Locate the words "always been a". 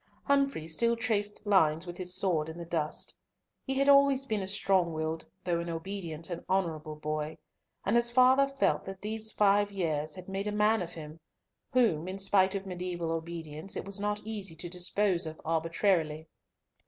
3.87-4.47